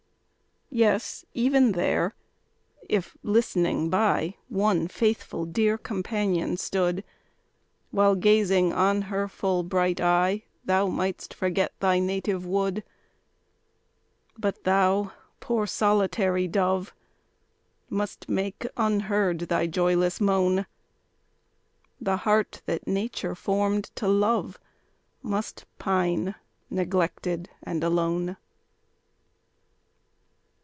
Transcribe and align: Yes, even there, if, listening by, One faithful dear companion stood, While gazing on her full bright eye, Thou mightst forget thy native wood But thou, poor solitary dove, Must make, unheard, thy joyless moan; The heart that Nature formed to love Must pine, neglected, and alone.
Yes, 0.73 1.25
even 1.33 1.73
there, 1.73 2.15
if, 2.87 3.17
listening 3.23 3.89
by, 3.89 4.35
One 4.47 4.87
faithful 4.87 5.43
dear 5.43 5.77
companion 5.77 6.55
stood, 6.55 7.03
While 7.89 8.15
gazing 8.15 8.71
on 8.71 9.01
her 9.11 9.27
full 9.27 9.63
bright 9.63 9.99
eye, 9.99 10.45
Thou 10.63 10.87
mightst 10.87 11.33
forget 11.33 11.73
thy 11.81 11.99
native 11.99 12.45
wood 12.45 12.85
But 14.37 14.63
thou, 14.63 15.11
poor 15.41 15.67
solitary 15.67 16.47
dove, 16.47 16.93
Must 17.89 18.29
make, 18.29 18.65
unheard, 18.77 19.39
thy 19.41 19.67
joyless 19.67 20.21
moan; 20.21 20.65
The 21.99 22.15
heart 22.15 22.61
that 22.65 22.87
Nature 22.87 23.35
formed 23.35 23.91
to 23.97 24.07
love 24.07 24.57
Must 25.21 25.65
pine, 25.79 26.35
neglected, 26.69 27.49
and 27.61 27.83
alone. 27.83 28.37